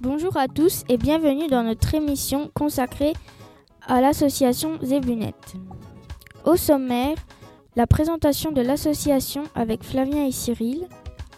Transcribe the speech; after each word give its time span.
Bonjour 0.00 0.36
à 0.36 0.48
tous 0.48 0.84
et 0.88 0.96
bienvenue 0.96 1.48
dans 1.48 1.62
notre 1.62 1.94
émission 1.94 2.50
consacrée 2.54 3.12
à 3.86 4.00
l'association 4.00 4.78
Zébunet. 4.82 5.34
Au 6.44 6.56
sommaire, 6.56 7.16
la 7.76 7.86
présentation 7.86 8.50
de 8.50 8.60
l'association 8.60 9.44
avec 9.54 9.84
Flavien 9.84 10.26
et 10.26 10.32
Cyril. 10.32 10.88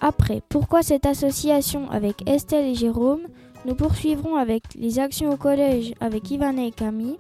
Après, 0.00 0.42
pourquoi 0.48 0.82
cette 0.82 1.04
association 1.04 1.90
avec 1.90 2.28
Estelle 2.28 2.64
et 2.66 2.74
Jérôme? 2.74 3.20
Nous 3.66 3.74
poursuivrons 3.74 4.36
avec 4.36 4.62
les 4.74 4.98
actions 4.98 5.30
au 5.30 5.36
collège 5.36 5.92
avec 6.00 6.30
Ivana 6.30 6.64
et 6.64 6.70
Camille, 6.70 7.18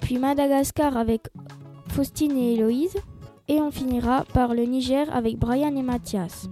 puis 0.00 0.18
Madagascar 0.18 0.96
avec 0.96 1.28
Faustine 1.88 2.36
et 2.38 2.54
Héloïse, 2.54 2.96
et 3.48 3.60
on 3.60 3.70
finira 3.70 4.24
par 4.32 4.54
le 4.54 4.62
Niger 4.62 5.14
avec 5.14 5.36
Brian 5.36 5.76
et 5.76 5.82
Mathias. 5.82 6.48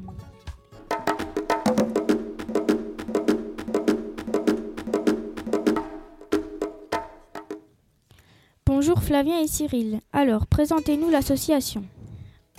Bonjour 8.66 9.02
Flavien 9.02 9.38
et 9.40 9.46
Cyril. 9.46 10.00
Alors, 10.12 10.46
présentez-nous 10.46 11.08
l'association. 11.08 11.84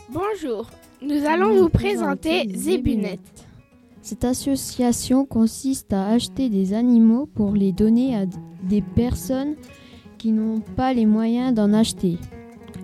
Bonjour, 0.10 0.68
nous 1.02 1.26
allons 1.26 1.56
vous 1.56 1.70
présenter 1.70 2.48
Zébunet. 2.54 3.20
Cette 4.02 4.24
association 4.24 5.26
consiste 5.26 5.94
à 5.94 6.08
acheter 6.08 6.50
des 6.50 6.74
animaux 6.74 7.26
pour 7.26 7.54
les 7.54 7.72
donner 7.72 8.16
à 8.16 8.26
des 8.64 8.82
personnes 8.82 9.56
qui 10.18 10.32
n'ont 10.32 10.60
pas 10.60 10.94
les 10.94 11.06
moyens 11.06 11.54
d'en 11.54 11.74
acheter. 11.74 12.18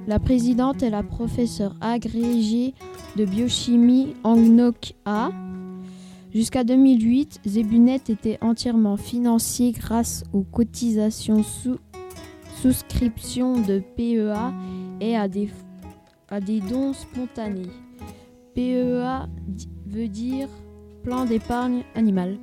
La 0.07 0.19
présidente 0.19 0.81
est 0.83 0.89
la 0.89 1.03
professeure 1.03 1.75
agrégée 1.79 2.73
de 3.15 3.25
biochimie 3.25 4.15
Angnok 4.23 4.93
A. 5.05 5.29
Jusqu'à 6.33 6.63
2008, 6.63 7.41
Zébunet 7.45 8.01
était 8.07 8.39
entièrement 8.41 8.97
financier 8.97 9.73
grâce 9.73 10.23
aux 10.33 10.43
cotisations 10.43 11.43
sous 11.43 11.77
souscription 12.61 13.61
de 13.61 13.81
PEA 13.95 14.53
et 15.01 15.15
à 15.15 15.27
des, 15.27 15.49
à 16.29 16.39
des 16.39 16.61
dons 16.61 16.93
spontanés. 16.93 17.69
PEA 18.55 19.27
veut 19.85 20.07
dire 20.07 20.47
plan 21.03 21.25
d'épargne 21.25 21.83
animale. 21.95 22.37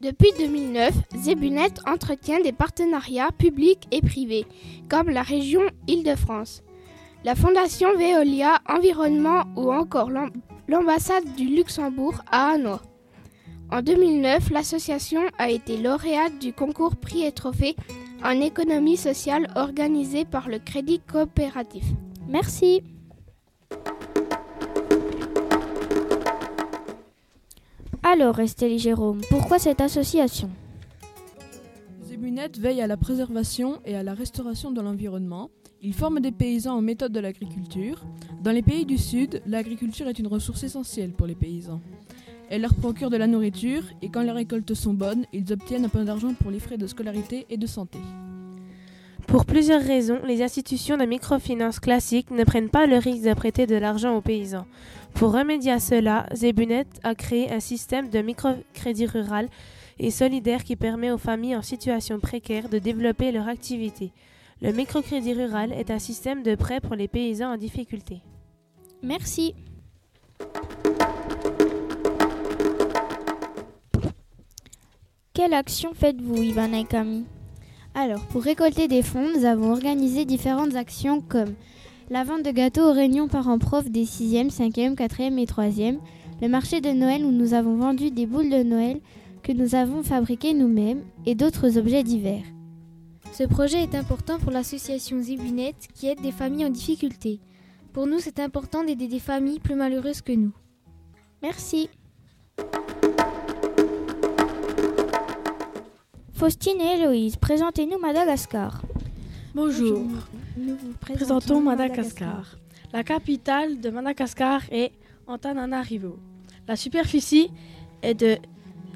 Depuis 0.00 0.32
2009, 0.38 0.94
Zébunet 1.16 1.74
entretient 1.86 2.40
des 2.40 2.52
partenariats 2.52 3.32
publics 3.36 3.86
et 3.90 4.00
privés, 4.00 4.46
comme 4.88 5.10
la 5.10 5.22
région 5.22 5.62
Île-de-France, 5.88 6.62
la 7.24 7.34
Fondation 7.34 7.90
Veolia 7.98 8.60
Environnement 8.66 9.44
ou 9.56 9.70
encore 9.70 10.10
l'ambassade 10.68 11.34
du 11.36 11.44
Luxembourg 11.48 12.22
à 12.32 12.52
Hanoi. 12.52 12.80
En 13.70 13.82
2009, 13.82 14.50
l'association 14.50 15.20
a 15.38 15.50
été 15.50 15.76
lauréate 15.76 16.38
du 16.38 16.52
concours 16.52 16.96
Prix 16.96 17.24
et 17.24 17.32
Trophée 17.32 17.76
en 18.24 18.40
économie 18.40 18.96
sociale 18.96 19.48
organisé 19.54 20.24
par 20.24 20.48
le 20.48 20.58
Crédit 20.58 21.00
Coopératif. 21.00 21.84
Merci. 22.26 22.82
Alors, 28.12 28.40
Estelle 28.40 28.72
et 28.72 28.78
Jérôme, 28.78 29.20
pourquoi 29.30 29.60
cette 29.60 29.80
association? 29.80 30.50
Zébunet 32.02 32.50
veille 32.58 32.80
à 32.80 32.88
la 32.88 32.96
préservation 32.96 33.78
et 33.84 33.94
à 33.94 34.02
la 34.02 34.14
restauration 34.14 34.72
de 34.72 34.80
l'environnement. 34.80 35.50
Il 35.80 35.94
forme 35.94 36.18
des 36.18 36.32
paysans 36.32 36.76
aux 36.76 36.80
méthodes 36.80 37.12
de 37.12 37.20
l'agriculture. 37.20 38.02
Dans 38.42 38.50
les 38.50 38.62
pays 38.62 38.84
du 38.84 38.98
Sud, 38.98 39.40
l'agriculture 39.46 40.08
est 40.08 40.18
une 40.18 40.26
ressource 40.26 40.64
essentielle 40.64 41.12
pour 41.12 41.28
les 41.28 41.36
paysans. 41.36 41.80
Elle 42.48 42.62
leur 42.62 42.74
procure 42.74 43.10
de 43.10 43.16
la 43.16 43.28
nourriture 43.28 43.84
et 44.02 44.08
quand 44.08 44.22
les 44.22 44.32
récoltes 44.32 44.74
sont 44.74 44.92
bonnes, 44.92 45.24
ils 45.32 45.52
obtiennent 45.52 45.84
un 45.84 45.88
peu 45.88 46.04
d'argent 46.04 46.34
pour 46.34 46.50
les 46.50 46.58
frais 46.58 46.78
de 46.78 46.88
scolarité 46.88 47.46
et 47.48 47.58
de 47.58 47.66
santé. 47.68 48.00
Pour 49.30 49.44
plusieurs 49.44 49.80
raisons, 49.80 50.18
les 50.24 50.42
institutions 50.42 50.96
de 50.96 51.04
microfinance 51.04 51.78
classiques 51.78 52.32
ne 52.32 52.42
prennent 52.42 52.68
pas 52.68 52.86
le 52.86 52.96
risque 52.96 53.22
de 53.22 53.32
prêter 53.32 53.64
de 53.64 53.76
l'argent 53.76 54.16
aux 54.16 54.20
paysans. 54.20 54.66
Pour 55.14 55.32
remédier 55.32 55.70
à 55.70 55.78
cela, 55.78 56.26
Zebunet 56.34 56.88
a 57.04 57.14
créé 57.14 57.52
un 57.52 57.60
système 57.60 58.08
de 58.08 58.22
microcrédit 58.22 59.06
rural 59.06 59.48
et 60.00 60.10
solidaire 60.10 60.64
qui 60.64 60.74
permet 60.74 61.12
aux 61.12 61.18
familles 61.18 61.54
en 61.54 61.62
situation 61.62 62.18
précaire 62.18 62.68
de 62.68 62.80
développer 62.80 63.30
leur 63.30 63.46
activité. 63.46 64.10
Le 64.62 64.72
microcrédit 64.72 65.34
rural 65.34 65.72
est 65.74 65.92
un 65.92 66.00
système 66.00 66.42
de 66.42 66.56
prêt 66.56 66.80
pour 66.80 66.96
les 66.96 67.06
paysans 67.06 67.52
en 67.52 67.56
difficulté. 67.56 68.22
Merci. 69.00 69.54
Quelle 75.32 75.54
action 75.54 75.94
faites-vous, 75.94 76.42
Ivana 76.42 76.80
et 76.80 76.84
Camille? 76.84 77.26
Alors, 77.94 78.20
pour 78.26 78.42
récolter 78.42 78.86
des 78.86 79.02
fonds, 79.02 79.28
nous 79.36 79.44
avons 79.44 79.72
organisé 79.72 80.24
différentes 80.24 80.76
actions 80.76 81.20
comme 81.20 81.54
la 82.08 82.24
vente 82.24 82.44
de 82.44 82.50
gâteaux 82.50 82.88
aux 82.88 82.92
réunions 82.92 83.28
parents-prof 83.28 83.90
des 83.90 84.04
6e, 84.04 84.50
5e, 84.50 84.94
4e 84.94 85.38
et 85.38 85.44
3e, 85.44 85.98
le 86.40 86.48
marché 86.48 86.80
de 86.80 86.90
Noël 86.90 87.24
où 87.24 87.30
nous 87.30 87.52
avons 87.52 87.76
vendu 87.76 88.10
des 88.10 88.26
boules 88.26 88.50
de 88.50 88.62
Noël 88.62 89.00
que 89.42 89.52
nous 89.52 89.74
avons 89.74 90.02
fabriquées 90.02 90.54
nous-mêmes 90.54 91.02
et 91.26 91.34
d'autres 91.34 91.78
objets 91.78 92.04
divers. 92.04 92.44
Ce 93.32 93.44
projet 93.44 93.82
est 93.82 93.94
important 93.94 94.38
pour 94.38 94.50
l'association 94.50 95.20
Zibunet 95.20 95.74
qui 95.94 96.08
aide 96.08 96.20
des 96.20 96.32
familles 96.32 96.66
en 96.66 96.70
difficulté. 96.70 97.40
Pour 97.92 98.06
nous, 98.06 98.18
c'est 98.18 98.40
important 98.40 98.84
d'aider 98.84 99.08
des 99.08 99.20
familles 99.20 99.60
plus 99.60 99.74
malheureuses 99.74 100.20
que 100.20 100.32
nous. 100.32 100.52
Merci. 101.42 101.88
Faustine 106.40 106.80
et 106.80 106.94
Héloïse, 106.94 107.36
présentez-nous 107.36 107.98
Madagascar. 107.98 108.80
Bonjour. 109.54 110.06
Nous 110.56 110.74
vous 110.74 110.94
présentons 110.98 111.60
Madagascar. 111.60 112.56
La 112.94 113.04
capitale 113.04 113.78
de 113.78 113.90
Madagascar 113.90 114.62
est 114.70 114.92
Antananarivo. 115.26 116.18
La 116.66 116.76
superficie 116.76 117.50
est 118.00 118.14
de 118.14 118.38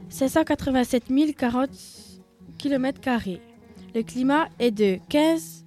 787 0.09 1.13
040 1.37 1.69
km. 2.57 3.01
Le 3.95 4.01
climat 4.01 4.49
est 4.59 4.71
de 4.71 4.99
15 5.11 5.67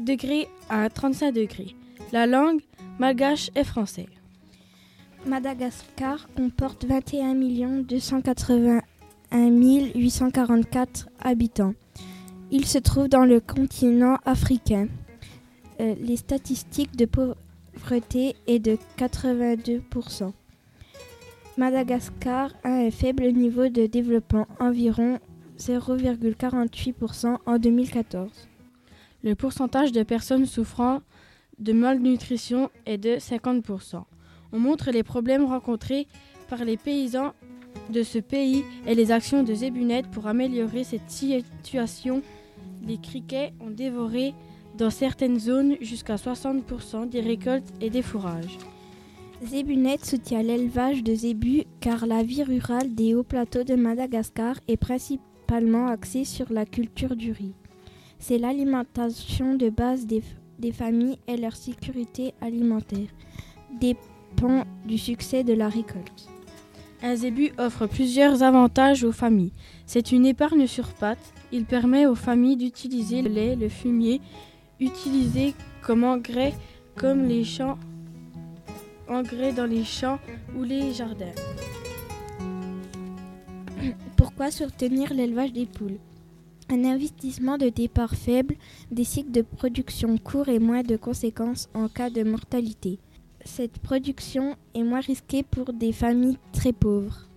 degrés 0.00 0.48
à 0.68 0.90
35 0.90 1.30
degrés. 1.30 1.76
La 2.10 2.26
langue 2.26 2.62
malgache 2.98 3.48
est 3.54 3.62
français. 3.62 4.06
Madagascar 5.24 6.26
comporte 6.34 6.84
21 6.84 7.34
281 7.82 8.82
844 9.32 11.08
habitants. 11.20 11.74
Il 12.50 12.66
se 12.66 12.78
trouve 12.78 13.08
dans 13.08 13.24
le 13.24 13.40
continent 13.40 14.18
africain. 14.24 14.88
Euh, 15.80 15.94
les 16.00 16.16
statistiques 16.16 16.96
de 16.96 17.06
pauvreté 17.06 18.36
est 18.46 18.58
de 18.58 18.76
82%. 18.98 20.32
Madagascar 21.56 22.50
a 22.62 22.70
un 22.70 22.90
faible 22.90 23.32
niveau 23.32 23.68
de 23.68 23.86
développement, 23.86 24.46
environ 24.60 25.18
0,48% 25.58 27.38
en 27.44 27.58
2014. 27.58 28.48
Le 29.22 29.34
pourcentage 29.34 29.92
de 29.92 30.02
personnes 30.02 30.46
souffrant 30.46 31.00
de 31.58 31.72
malnutrition 31.72 32.70
est 32.86 32.98
de 32.98 33.16
50%. 33.16 34.02
On 34.52 34.58
montre 34.58 34.90
les 34.90 35.02
problèmes 35.02 35.44
rencontrés 35.44 36.06
par 36.48 36.64
les 36.64 36.76
paysans 36.76 37.32
de 37.90 38.02
ce 38.02 38.18
pays 38.18 38.64
et 38.86 38.94
les 38.94 39.12
actions 39.12 39.42
de 39.42 39.54
Zébunet 39.54 40.02
pour 40.12 40.26
améliorer 40.26 40.84
cette 40.84 41.10
situation. 41.10 42.22
Les 42.86 42.98
criquets 42.98 43.52
ont 43.60 43.70
dévoré 43.70 44.34
dans 44.76 44.90
certaines 44.90 45.38
zones 45.38 45.76
jusqu'à 45.80 46.16
60% 46.16 47.08
des 47.08 47.20
récoltes 47.20 47.72
et 47.80 47.90
des 47.90 48.02
fourrages. 48.02 48.58
Zébunet 49.44 49.98
soutient 50.02 50.42
l'élevage 50.42 51.02
de 51.02 51.14
zébus 51.14 51.64
car 51.80 52.06
la 52.06 52.22
vie 52.22 52.44
rurale 52.44 52.94
des 52.94 53.14
hauts 53.14 53.24
plateaux 53.24 53.64
de 53.64 53.74
Madagascar 53.74 54.56
est 54.68 54.76
principalement 54.76 55.88
axée 55.88 56.24
sur 56.24 56.52
la 56.52 56.64
culture 56.64 57.16
du 57.16 57.32
riz. 57.32 57.54
C'est 58.20 58.38
l'alimentation 58.38 59.56
de 59.56 59.68
base 59.68 60.06
des, 60.06 60.22
des 60.60 60.70
familles 60.70 61.18
et 61.26 61.36
leur 61.36 61.56
sécurité 61.56 62.34
alimentaire 62.40 63.08
dépend 63.80 64.64
du 64.86 64.96
succès 64.96 65.42
de 65.42 65.54
la 65.54 65.68
récolte. 65.68 66.31
Un 67.04 67.16
zébu 67.16 67.52
offre 67.58 67.86
plusieurs 67.86 68.44
avantages 68.44 69.02
aux 69.02 69.12
familles. 69.12 69.52
C'est 69.86 70.12
une 70.12 70.24
épargne 70.24 70.68
sur 70.68 70.88
pattes. 70.92 71.34
Il 71.50 71.64
permet 71.64 72.06
aux 72.06 72.14
familles 72.14 72.56
d'utiliser 72.56 73.22
le 73.22 73.28
lait, 73.28 73.56
le 73.56 73.68
fumier, 73.68 74.20
utilisé 74.78 75.54
comme 75.82 76.04
engrais 76.04 76.54
comme 76.96 77.24
les 77.24 77.44
champs 77.44 77.78
engrais 79.08 79.52
dans 79.52 79.66
les 79.66 79.84
champs 79.84 80.18
ou 80.56 80.62
les 80.62 80.92
jardins. 80.92 81.34
Pourquoi 84.16 84.50
soutenir 84.50 85.12
l'élevage 85.12 85.52
des 85.52 85.66
poules? 85.66 85.98
Un 86.70 86.84
investissement 86.84 87.58
de 87.58 87.68
départ 87.68 88.14
faible, 88.14 88.54
des 88.90 89.04
cycles 89.04 89.32
de 89.32 89.42
production 89.42 90.16
courts 90.16 90.48
et 90.48 90.58
moins 90.58 90.82
de 90.82 90.96
conséquences 90.96 91.68
en 91.74 91.88
cas 91.88 92.08
de 92.08 92.22
mortalité. 92.22 92.98
Cette 93.44 93.78
production 93.78 94.56
est 94.74 94.82
moins 94.82 95.00
risquée 95.00 95.42
pour 95.42 95.72
des 95.72 95.92
familles 95.92 96.38
très 96.52 96.72
pauvres. 96.72 97.28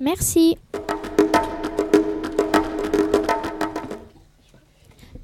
Merci. 0.00 0.56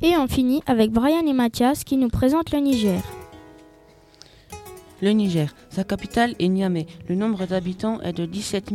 Et 0.00 0.16
on 0.16 0.26
finit 0.26 0.62
avec 0.66 0.93
Brian 0.93 1.26
et 1.26 1.32
Mathias 1.32 1.84
qui 1.84 1.96
nous 1.96 2.08
présentent 2.08 2.52
le 2.52 2.60
Niger. 2.60 3.02
Le 5.02 5.10
Niger, 5.10 5.55
sa 5.69 5.84
capitale 5.84 6.34
est 6.38 6.49
Niamey. 6.49 6.87
Le 7.08 7.14
nombre 7.14 7.46
d'habitants 7.46 8.00
est 8.00 8.12
de 8.12 8.25
17 8.25 8.72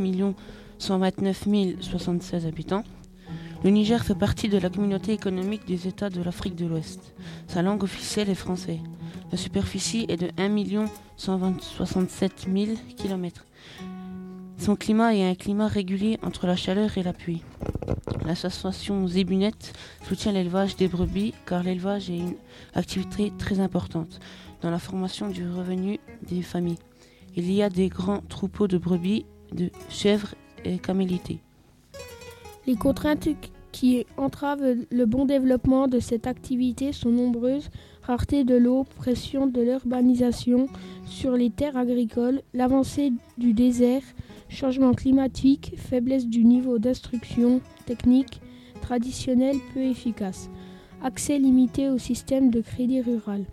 129 0.77 1.47
076 1.81 2.45
habitants. 2.45 2.83
Le 3.63 3.69
Niger 3.69 4.03
fait 4.03 4.15
partie 4.15 4.49
de 4.49 4.57
la 4.57 4.69
communauté 4.69 5.13
économique 5.13 5.65
des 5.65 5.87
États 5.87 6.09
de 6.09 6.21
l'Afrique 6.21 6.55
de 6.55 6.65
l'Ouest. 6.65 7.13
Sa 7.47 7.61
langue 7.61 7.83
officielle 7.83 8.29
est 8.29 8.35
français. 8.35 8.79
La 9.33 9.37
superficie 9.37 10.05
est 10.09 10.17
de 10.17 10.29
1 10.37 10.85
167 11.17 12.45
000 12.55 12.77
km. 12.95 13.43
Son 14.59 14.75
climat 14.75 15.15
est 15.15 15.27
un 15.27 15.33
climat 15.33 15.65
régulier 15.67 16.19
entre 16.21 16.45
la 16.45 16.55
chaleur 16.55 16.99
et 16.99 17.01
la 17.01 17.13
pluie. 17.13 17.41
L'association 18.27 19.07
Zébunet 19.07 19.55
soutient 20.07 20.33
l'élevage 20.33 20.75
des 20.75 20.87
brebis 20.87 21.33
car 21.47 21.63
l'élevage 21.63 22.11
est 22.11 22.17
une 22.17 22.35
activité 22.75 23.33
très 23.39 23.59
importante 23.59 24.19
dans 24.61 24.69
la 24.69 24.77
formation 24.77 25.29
du 25.29 25.49
revenu 25.49 25.99
des 26.29 26.43
familles. 26.43 26.77
Il 27.35 27.51
y 27.51 27.63
a 27.63 27.71
des 27.71 27.89
grands 27.89 28.21
troupeaux 28.29 28.67
de 28.67 28.77
brebis, 28.77 29.25
de 29.51 29.71
chèvres 29.89 30.35
et 30.63 30.77
camélités. 30.77 31.39
Les 32.67 32.75
contraintes 32.75 33.29
qui 33.71 34.05
entravent 34.15 34.75
le 34.91 35.05
bon 35.07 35.25
développement 35.25 35.87
de 35.87 35.99
cette 35.99 36.27
activité 36.27 36.93
sont 36.93 37.09
nombreuses 37.09 37.71
rareté 38.03 38.43
de 38.43 38.55
l'eau, 38.55 38.85
pression 38.97 39.47
de 39.47 39.61
l'urbanisation 39.61 40.67
sur 41.05 41.33
les 41.33 41.49
terres 41.49 41.77
agricoles, 41.77 42.41
l'avancée 42.53 43.13
du 43.37 43.53
désert, 43.53 44.03
changement 44.49 44.93
climatique, 44.93 45.73
faiblesse 45.77 46.27
du 46.27 46.43
niveau 46.43 46.79
d'instruction 46.79 47.61
technique 47.85 48.41
traditionnel 48.81 49.55
peu 49.73 49.81
efficace, 49.81 50.49
accès 51.01 51.39
limité 51.39 51.89
au 51.89 51.97
système 51.97 52.49
de 52.49 52.61
crédit 52.61 53.01
rural. 53.01 53.45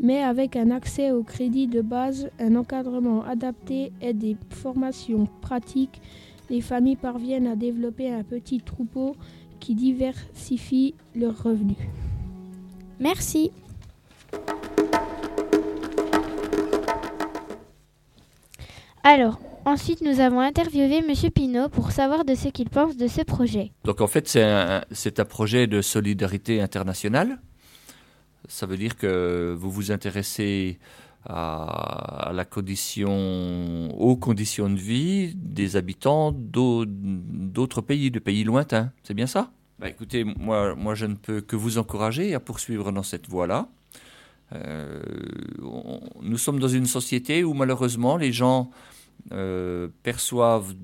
Mais 0.00 0.22
avec 0.22 0.54
un 0.54 0.70
accès 0.70 1.10
au 1.10 1.22
crédit 1.22 1.66
de 1.66 1.80
base, 1.80 2.30
un 2.38 2.54
encadrement 2.54 3.24
adapté 3.24 3.92
et 4.00 4.12
des 4.12 4.36
formations 4.50 5.26
pratiques, 5.40 6.00
les 6.50 6.60
familles 6.60 6.96
parviennent 6.96 7.48
à 7.48 7.56
développer 7.56 8.12
un 8.12 8.22
petit 8.22 8.60
troupeau 8.60 9.16
qui 9.58 9.74
diversifie 9.74 10.94
leurs 11.16 11.42
revenus. 11.42 11.76
Merci. 13.00 13.52
Alors, 19.04 19.40
ensuite 19.64 20.02
nous 20.02 20.20
avons 20.20 20.40
interviewé 20.40 20.98
M. 20.98 21.30
Pinault 21.30 21.68
pour 21.68 21.92
savoir 21.92 22.24
de 22.24 22.34
ce 22.34 22.48
qu'il 22.48 22.68
pense 22.68 22.96
de 22.96 23.06
ce 23.06 23.22
projet. 23.22 23.72
Donc 23.84 24.00
en 24.00 24.06
fait, 24.06 24.28
c'est 24.28 24.42
un, 24.42 24.82
un, 24.82 25.24
projet 25.24 25.66
de 25.66 25.80
solidarité 25.80 26.60
internationale. 26.60 27.40
Ça 28.48 28.66
veut 28.66 28.76
dire 28.76 28.96
que 28.96 29.54
vous 29.58 29.70
vous 29.70 29.90
intéressez 29.92 30.78
à, 31.24 32.30
la 32.32 32.44
condition, 32.44 33.88
aux 33.98 34.16
conditions 34.16 34.70
de 34.70 34.78
vie 34.78 35.34
des 35.34 35.76
habitants 35.76 36.32
d'autres 36.32 37.80
pays, 37.80 38.10
de 38.10 38.18
pays 38.18 38.44
lointains. 38.44 38.92
C'est 39.02 39.14
bien 39.14 39.26
ça? 39.26 39.50
Bah, 39.78 39.88
Écoutez, 39.88 40.24
moi, 40.24 40.74
moi 40.74 40.94
je 40.94 41.06
ne 41.06 41.14
peux 41.14 41.40
que 41.40 41.56
vous 41.56 41.78
encourager 41.78 42.34
à 42.34 42.40
poursuivre 42.40 42.92
dans 42.92 43.02
cette 43.02 43.28
voie-là. 43.28 43.68
Euh, 44.54 45.02
nous 46.22 46.38
sommes 46.38 46.58
dans 46.58 46.68
une 46.68 46.86
société 46.86 47.44
où 47.44 47.54
malheureusement 47.54 48.16
les 48.16 48.32
gens 48.32 48.70
euh, 49.32 49.88
perçoivent 50.02 50.74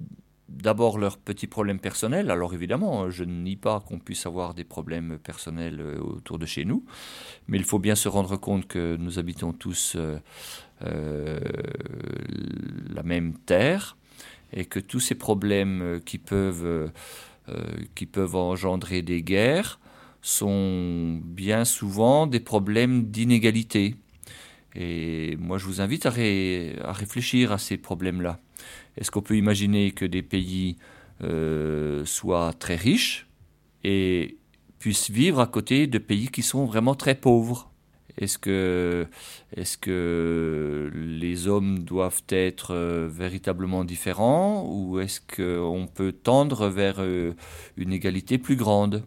d'abord 0.49 0.99
leurs 0.99 1.19
petits 1.19 1.47
problèmes 1.47 1.81
personnels. 1.81 2.31
Alors 2.31 2.55
évidemment, 2.55 3.11
je 3.11 3.25
ne 3.25 3.33
nie 3.33 3.57
pas 3.57 3.81
qu'on 3.81 3.99
puisse 3.99 4.27
avoir 4.27 4.55
des 4.55 4.65
problèmes 4.65 5.19
personnels 5.19 5.81
euh, 5.81 5.99
autour 6.01 6.39
de 6.39 6.47
chez 6.47 6.65
nous, 6.65 6.85
mais 7.49 7.59
il 7.59 7.65
faut 7.65 7.79
bien 7.79 7.95
se 7.95 8.09
rendre 8.09 8.37
compte 8.37 8.67
que 8.67 8.97
nous 8.97 9.19
habitons 9.19 9.53
tous 9.53 9.97
la 10.81 13.03
même 13.03 13.35
terre 13.47 13.97
et 14.53 14.67
que 14.67 14.79
tous 14.79 15.01
ces 15.01 15.15
problèmes 15.15 16.01
qui 16.05 16.19
peuvent, 16.19 16.93
qui 17.95 18.07
peuvent 18.07 18.37
engendrer 18.37 19.03
des 19.03 19.23
guerres 19.23 19.79
sont 20.25 21.21
bien 21.23 21.67
souvent 21.67 22.27
des 22.27 22.41
problèmes 22.41 23.05
d'inégalité. 23.05 23.97
Et 24.75 25.37
moi, 25.37 25.59
je 25.59 25.67
vous 25.67 25.83
invite 25.83 26.07
à, 26.07 26.11
réfléchir 26.11 27.53
à 27.53 27.59
ces 27.59 27.77
problèmes-là. 27.77 28.41
Est-ce 28.97 29.11
qu'on 29.11 29.21
peut 29.21 29.37
imaginer 29.37 29.91
que 29.93 30.07
des 30.07 30.23
pays 30.23 30.79
euh, 31.23 32.05
soient 32.07 32.55
très 32.55 32.77
riches 32.77 33.27
et 33.85 34.39
puissent 34.79 35.11
vivre 35.11 35.41
à 35.41 35.47
côté 35.47 35.87
de 35.87 35.99
pays 35.99 36.29
qui 36.29 36.43
sont 36.43 36.65
vraiment 36.65 36.95
très 36.95 37.15
pauvres? 37.15 37.71
Est-ce 38.19 38.39
que, 38.39 39.07
les 40.95 41.49
hommes 41.49 41.81
doivent 41.81 42.23
être 42.29 42.73
euh, 42.73 43.09
véritablement 43.11 43.85
différents 43.85 44.65
ou 44.69 45.01
est-ce 45.01 45.21
qu'on 45.21 45.89
peut 45.93 46.13
tendre 46.13 46.69
vers 46.69 46.97
euh, 46.99 47.35
une 47.77 47.93
égalité 47.93 48.39
plus 48.39 48.57
grande? 48.57 49.05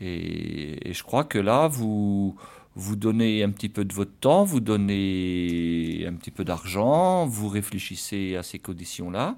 Et, 0.00 0.92
je 0.92 1.02
crois 1.02 1.24
que 1.24 1.38
là, 1.38 1.68
vous, 1.68 2.36
vous 2.74 2.96
donnez 2.96 3.42
un 3.42 3.50
petit 3.50 3.68
peu 3.68 3.84
de 3.84 3.92
votre 3.92 4.16
temps, 4.20 4.44
vous 4.44 4.60
donnez 4.60 6.04
un 6.06 6.14
petit 6.14 6.30
peu 6.30 6.44
d'argent, 6.44 7.26
vous 7.26 7.48
réfléchissez 7.48 8.36
à 8.36 8.42
ces 8.42 8.58
conditions-là. 8.58 9.36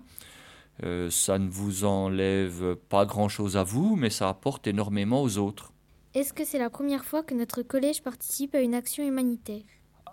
Euh, 0.85 1.11
ça 1.11 1.39
ne 1.39 1.49
vous 1.49 1.85
enlève 1.85 2.77
pas 2.89 3.05
grand-chose 3.07 3.57
à 3.57 3.65
vous, 3.65 3.97
mais 3.97 4.11
ça 4.11 4.29
apporte 4.29 4.67
énormément 4.67 5.23
aux 5.23 5.39
autres. 5.39 5.73
Est-ce 6.15 6.33
que 6.33 6.45
c'est 6.45 6.59
la 6.59 6.71
première 6.71 7.05
fois 7.05 7.23
que 7.23 7.35
notre 7.35 7.63
collège 7.63 8.03
participe 8.03 8.55
à 8.55 8.61
une 8.61 8.75
action 8.75 9.07
humanitaire? 9.07 9.63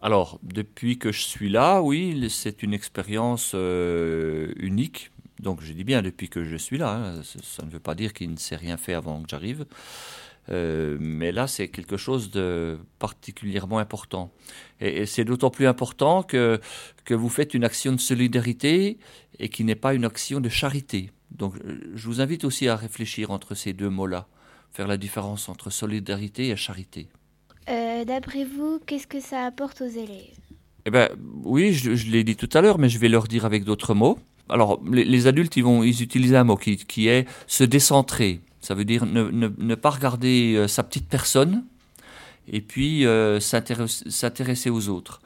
Alors, 0.01 0.39
depuis 0.43 0.99
que 0.99 1.11
je 1.11 1.21
suis 1.21 1.49
là, 1.49 1.81
oui, 1.81 2.29
c'est 2.29 2.63
une 2.63 2.73
expérience 2.73 3.53
euh, 3.55 4.53
unique. 4.57 5.11
Donc, 5.39 5.61
je 5.61 5.71
dis 5.73 5.83
bien 5.83 6.01
depuis 6.01 6.29
que 6.29 6.43
je 6.43 6.55
suis 6.57 6.77
là. 6.77 6.95
Hein. 6.95 7.21
Ça 7.41 7.65
ne 7.65 7.71
veut 7.71 7.79
pas 7.79 7.95
dire 7.95 8.13
qu'il 8.13 8.31
ne 8.31 8.37
s'est 8.37 8.55
rien 8.55 8.77
fait 8.77 8.93
avant 8.93 9.21
que 9.21 9.29
j'arrive. 9.29 9.65
Euh, 10.49 10.97
mais 10.99 11.31
là, 11.31 11.47
c'est 11.47 11.69
quelque 11.69 11.97
chose 11.97 12.29
de 12.29 12.77
particulièrement 12.99 13.79
important. 13.79 14.31
Et, 14.79 15.05
c'est 15.05 15.23
d'autant 15.23 15.49
plus 15.49 15.65
important 15.65 16.23
que, 16.23 16.59
que 17.03 17.13
vous 17.13 17.29
faites 17.29 17.53
une 17.53 17.63
action 17.63 17.91
de 17.91 17.99
solidarité 17.99 18.99
et 19.39 19.49
qui 19.49 19.63
n'est 19.63 19.75
pas 19.75 19.93
une 19.93 20.05
action 20.05 20.39
de 20.39 20.49
charité. 20.49 21.11
Donc, 21.31 21.55
je 21.95 22.07
vous 22.07 22.21
invite 22.21 22.43
aussi 22.43 22.67
à 22.67 22.75
réfléchir 22.75 23.31
entre 23.31 23.55
ces 23.55 23.73
deux 23.73 23.89
mots-là, 23.89 24.27
faire 24.75 24.87
la 24.87 24.97
différence 24.97 25.47
entre 25.47 25.69
solidarité 25.69 26.49
et 26.49 26.55
charité. 26.57 27.07
Euh, 27.69 28.03
d'après 28.03 28.43
vous, 28.43 28.79
qu'est-ce 28.85 29.07
que 29.07 29.21
ça 29.21 29.45
apporte 29.45 29.81
aux 29.81 29.87
élèves? 29.87 30.37
Eh 30.85 30.91
ben, 30.91 31.09
oui, 31.43 31.73
je, 31.73 32.11
l'ai 32.11 32.23
dit 32.23 32.35
tout 32.35 32.49
à 32.53 32.61
l'heure, 32.61 32.77
mais 32.77 32.89
je 32.89 32.99
vais 32.99 33.07
leur 33.07 33.27
dire 33.27 33.45
avec 33.45 33.63
d'autres 33.63 33.93
mots. 33.93 34.19
Alors, 34.49 34.81
les, 34.91 35.27
adultes, 35.27 35.55
ils 35.55 35.63
vont 35.63 35.81
ils 35.81 36.03
utilisent 36.03 36.35
un 36.35 36.43
mot 36.43 36.57
qui, 36.57 36.77
qui 36.77 37.07
est 37.07 37.25
se 37.47 37.63
décentrer. 37.63 38.41
Ça 38.59 38.75
veut 38.75 38.85
dire 38.85 39.05
ne, 39.05 39.75
pas 39.75 39.91
regarder 39.91 40.55
euh, 40.55 40.67
sa 40.67 40.83
petite 40.83 41.07
personne 41.07 41.63
et 42.51 42.61
puis 42.61 43.05
euh, 43.05 43.39
s'intéresser 43.39 44.69
aux 44.69 44.89
autres. 44.89 45.21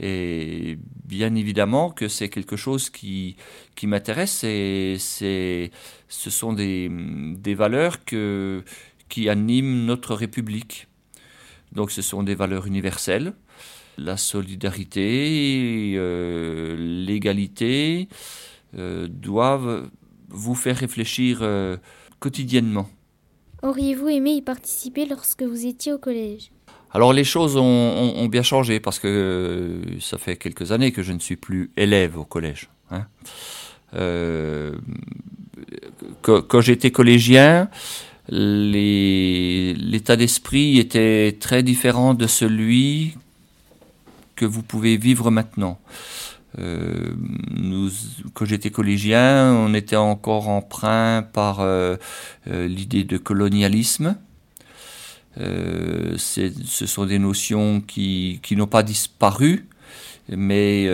Et 0.00 0.76
bien 1.04 1.36
évidemment 1.36 1.90
que 1.90 2.08
c'est 2.08 2.28
quelque 2.28 2.56
chose 2.56 2.90
qui, 2.90 3.36
qui 3.76 3.86
m'intéresse 3.86 4.42
et 4.42 4.96
ce 4.98 5.70
sont 6.30 6.52
des, 6.52 6.90
des 6.90 7.54
valeurs 7.54 8.04
que, 8.04 8.64
qui 9.14 9.28
animent 9.28 9.84
notre 9.86 10.12
République. 10.16 10.88
Donc 11.70 11.92
ce 11.92 12.02
sont 12.02 12.24
des 12.24 12.34
valeurs 12.34 12.66
universelles. 12.66 13.34
La 13.96 14.16
solidarité, 14.16 15.94
euh, 15.96 16.74
l'égalité 16.76 18.08
doivent 18.76 19.88
vous 20.30 20.56
faire 20.56 20.76
réfléchir 20.76 21.48
quotidiennement. 22.18 22.88
Auriez-vous 23.62 24.08
aimé 24.08 24.32
y 24.32 24.42
participer 24.42 25.06
lorsque 25.06 25.44
vous 25.44 25.64
étiez 25.64 25.92
au 25.92 25.98
collège? 25.98 26.50
Alors 26.90 27.12
les 27.12 27.24
choses 27.24 27.56
ont, 27.56 28.26
bien 28.26 28.42
changé 28.42 28.80
parce 28.80 28.98
que 28.98 29.08
euh, 29.08 30.00
ça 30.00 30.18
fait 30.18 30.36
quelques 30.36 30.72
années 30.72 30.90
que 30.90 31.02
je 31.02 31.12
ne 31.12 31.18
suis 31.20 31.36
plus 31.36 31.70
élève 31.76 32.18
au 32.18 32.24
collège. 32.24 32.68
Hein. 32.90 33.06
Euh, 33.94 34.74
quand, 36.22 36.60
j'étais 36.60 36.90
collégien, 36.90 37.68
l'état 38.28 40.16
d'esprit 40.16 40.78
était 40.78 41.36
très 41.38 41.62
différent 41.62 42.14
de 42.14 42.26
celui 42.26 43.16
que 44.36 44.44
vous 44.44 44.62
pouvez 44.62 44.96
vivre 44.96 45.30
maintenant. 45.30 45.78
Euh, 46.58 47.12
quand 48.32 48.44
j'étais 48.44 48.70
collégien, 48.70 49.52
on 49.52 49.74
était 49.74 49.96
encore 49.96 50.48
emprunt 50.48 51.22
par 51.32 51.60
euh, 51.60 51.96
euh, 52.48 52.68
l'idée 52.68 53.04
de 53.04 53.18
colonialisme. 53.18 54.16
ce 55.36 56.86
sont 56.86 57.06
des 57.06 57.18
notions 57.18 57.80
qui, 57.80 58.38
qui 58.42 58.56
n'ont 58.56 58.68
pas 58.68 58.84
disparu, 58.84 59.66
mais 60.28 60.86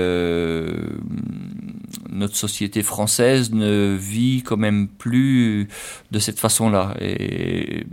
notre 2.11 2.37
société 2.37 2.83
française 2.83 3.52
ne 3.52 3.97
vit 3.99 4.43
quand 4.43 4.57
même 4.57 4.88
plus 4.88 5.69
de 6.11 6.19
cette 6.19 6.38
façon-là. 6.38 6.95
Et, 7.00 7.87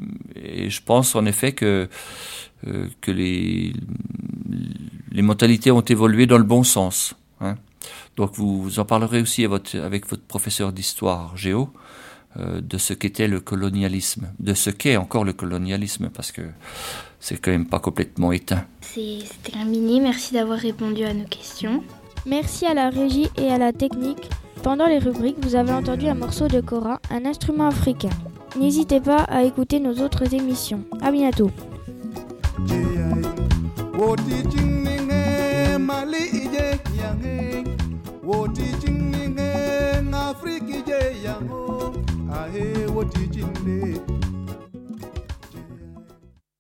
je 0.70 0.82
pense 0.84 1.16
en 1.16 1.26
effet 1.26 1.52
que, 1.52 1.88
que 3.02 3.12
les, 3.12 3.74
les 5.12 5.22
mentalités 5.22 5.72
ont 5.72 5.82
évolué 5.82 6.26
dans 6.26 6.38
le 6.38 6.44
bon 6.44 6.64
sens. 6.64 7.16
Hein. 7.42 7.56
Donc 8.16 8.32
vous, 8.34 8.80
en 8.80 8.86
parlerez 8.86 9.22
aussi 9.22 9.46
avec 9.46 10.10
votre 10.10 10.24
professeur 10.24 10.74
d'histoire 10.74 11.38
géo 11.38 11.70
euh, 12.38 12.62
de 12.62 12.78
ce 12.78 12.94
qu'était 12.94 13.28
le 13.28 13.40
colonialisme, 13.40 14.28
de 14.40 14.54
ce 14.54 14.70
qu'est 14.70 14.98
encore 14.98 15.24
le 15.24 15.34
colonialisme, 15.34 16.10
parce 16.10 16.32
que 16.32 16.42
c'est 17.20 17.38
quand 17.38 17.52
même 17.52 17.68
pas 17.68 17.80
complètement 17.80 18.32
éteint. 18.32 18.66
C'est 18.82 19.20
terminé, 19.44 20.00
merci 20.00 20.34
d'avoir 20.34 20.60
répondu 20.60 21.04
à 21.04 21.14
nos 21.14 21.26
questions. 21.26 21.84
Merci 22.26 22.66
à 22.66 22.74
la 22.74 22.90
régie 22.90 23.30
et 23.38 23.50
à 23.52 23.58
la 23.58 23.72
technique. 23.74 24.30
Pendant 24.64 24.88
les 24.88 25.00
rubriques, 25.00 25.38
vous 25.42 25.56
avez 25.56 25.72
entendu 25.72 26.08
un 26.08 26.16
morceau 26.16 26.48
de 26.48 26.62
Cora, 26.62 27.00
un 27.10 27.26
instrument 27.26 27.68
africain. 27.68 28.10
N'hésitez 28.58 29.00
pas 29.00 29.24
à 29.24 29.44
écouter 29.44 29.80
nos 29.80 29.94
autres 30.04 30.34
émissions. 30.34 30.84
À 31.02 31.12
bientôt. 31.12 31.52